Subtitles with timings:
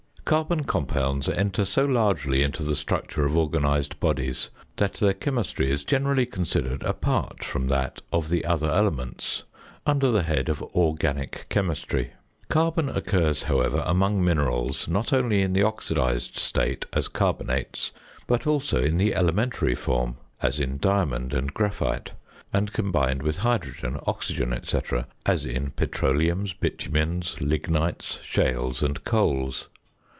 [0.23, 5.83] Carbon compounds enter so largely into the structure of organised bodies that their chemistry is
[5.83, 9.43] generally considered apart from that of the other elements
[9.85, 12.11] under the head of Organic Chemistry.
[12.47, 17.91] Carbon occurs, however, among minerals not only in the oxidised state (as carbonates),
[18.25, 22.13] but also in the elementary form (as in diamond and graphite),
[22.53, 24.79] and combined with hydrogen, oxygen, &c.
[25.25, 29.67] (as in petroleums, bitumens, lignites, shales, and coals).